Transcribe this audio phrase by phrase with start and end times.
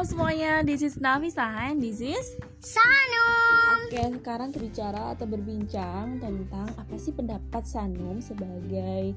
[0.00, 2.32] Halo semuanya, this is Nafisa and this is
[2.64, 3.84] Sanum.
[3.84, 9.12] Oke, sekarang kita bicara atau berbincang tentang apa sih pendapat Sanum sebagai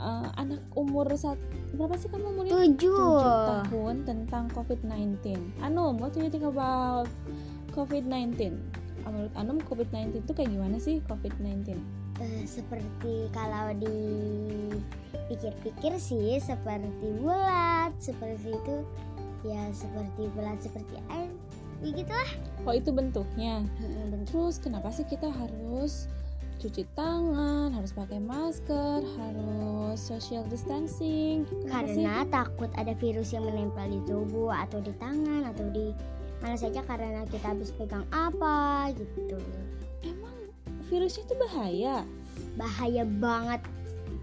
[0.00, 1.36] uh, anak umur saat
[1.76, 2.48] berapa sih kamu umurnya?
[2.48, 3.20] Tujuh.
[3.68, 5.36] tahun tentang COVID-19.
[5.60, 7.12] Anum, what do you think about
[7.76, 8.56] COVID-19?
[9.04, 11.76] Menurut Anum, COVID-19 itu kayak gimana sih COVID-19?
[12.24, 18.80] Uh, seperti kalau dipikir-pikir sih seperti bulat, seperti itu
[19.44, 21.32] ya seperti bulat seperti air
[21.84, 22.30] begitulah
[22.64, 26.08] oh itu bentuknya hmm, terus kenapa sih kita harus
[26.56, 31.44] cuci tangan, harus pakai masker, harus social distancing.
[31.44, 32.30] Kenapa karena sih?
[32.32, 35.92] takut ada virus yang menempel di tubuh atau di tangan atau di
[36.40, 39.36] mana saja karena kita habis pegang apa gitu.
[40.04, 40.36] Emang
[40.88, 41.96] virusnya itu bahaya?
[42.56, 43.60] Bahaya banget.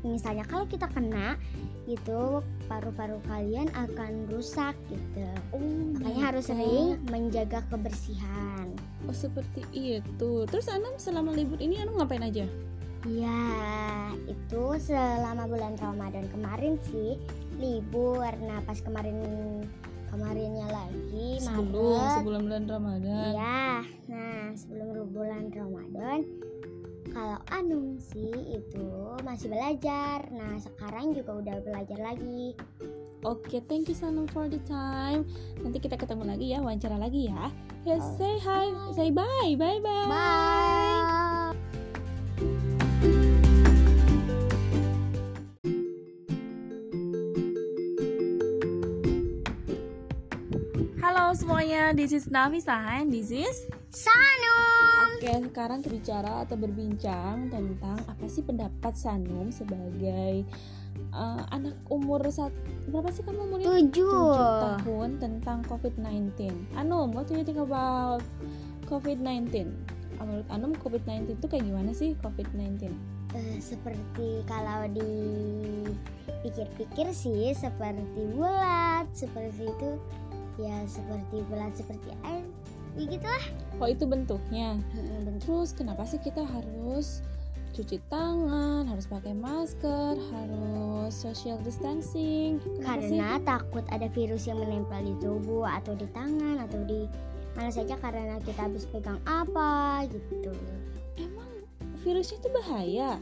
[0.04, 1.40] Misalnya kalau kita kena
[1.84, 2.40] gitu
[2.72, 5.28] paru-paru kalian akan rusak gitu.
[5.52, 5.60] Oh,
[6.00, 8.72] Makanya harus sering menjaga kebersihan.
[9.04, 10.48] Oh seperti itu.
[10.48, 12.48] Terus Anam selama libur ini Anam ngapain aja?
[13.04, 13.44] Ya
[14.32, 17.20] itu selama bulan Ramadan kemarin sih
[17.60, 18.32] libur.
[18.40, 19.20] Nah pas kemarin
[20.08, 23.32] kemarinnya lagi sebelum Maret, sebelum bulan Ramadan.
[23.36, 23.68] Iya.
[24.08, 26.20] Nah sebelum bulan Ramadan
[27.14, 28.90] kalau Anung sih itu
[29.22, 30.26] masih belajar.
[30.34, 32.58] Nah, sekarang juga udah belajar lagi.
[33.24, 35.24] Oke, okay, thank you Sanung for the time.
[35.64, 37.48] Nanti kita ketemu lagi ya, wawancara lagi ya.
[37.88, 38.04] Ya, oh.
[38.20, 40.10] say hi, say bye, bye bye.
[40.10, 40.73] Bye.
[51.34, 54.54] Halo semuanya, this is Nafisa and this is Sanu.
[55.18, 60.46] Oke, sekarang kita bicara atau berbincang tentang apa sih pendapat Sanum sebagai
[61.10, 62.54] uh, anak umur saat
[62.86, 63.66] berapa sih kamu umurnya?
[63.66, 64.30] Tujuh.
[64.86, 66.54] tahun tentang COVID-19.
[66.78, 68.22] Anum, what do you think about
[68.86, 69.74] COVID-19?
[70.22, 72.94] Menurut Anum, COVID-19 itu kayak gimana sih COVID-19?
[73.34, 74.86] Uh, eh, seperti kalau
[76.46, 79.98] dipikir-pikir sih seperti bulat, seperti itu
[80.60, 82.46] ya seperti bulat seperti air
[82.94, 83.46] begitulah
[83.82, 87.26] oh itu bentuknya hmm, terus kenapa sih kita harus
[87.74, 92.62] cuci tangan, harus pakai masker, harus social distancing.
[92.62, 93.44] Kenapa karena sih?
[93.50, 97.10] takut ada virus yang menempel di tubuh atau di tangan atau di
[97.58, 100.54] mana saja karena kita habis pegang apa gitu.
[101.18, 101.50] Emang
[102.06, 103.18] virusnya itu bahaya?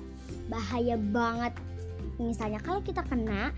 [0.52, 1.56] Bahaya banget.
[2.22, 3.50] Misalnya kalau kita kena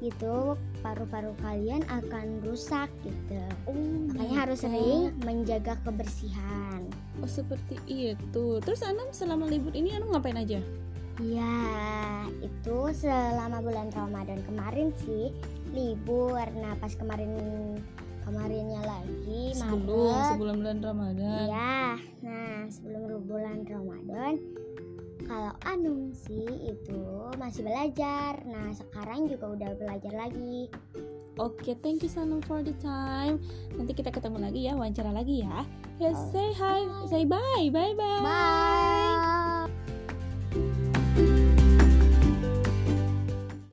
[0.00, 3.40] gitu paru-paru kalian akan rusak gitu.
[3.68, 3.76] Oh,
[4.16, 6.84] Makanya harus sering menjaga kebersihan.
[7.20, 8.46] Oh seperti itu.
[8.64, 10.60] Terus Anam selama libur ini Anam ngapain aja?
[11.20, 11.56] Ya
[12.40, 15.28] itu selama bulan Ramadan kemarin sih
[15.76, 16.40] libur.
[16.56, 17.28] Nah pas kemarin
[18.24, 21.44] kemarinnya lagi sebelum Maret, sebelum bulan Ramadan.
[21.44, 21.80] Iya.
[22.24, 24.32] Nah sebelum bulan Ramadan
[25.30, 28.42] kalau Anung sih itu masih belajar.
[28.50, 30.66] Nah, sekarang juga udah belajar lagi.
[31.38, 33.38] Oke, okay, thank you Sanung for the time.
[33.78, 35.62] Nanti kita ketemu lagi ya, wawancara lagi ya.
[36.02, 36.18] Ya, oh.
[36.34, 38.20] say hi, say bye, bye bye.
[38.26, 38.79] Bye.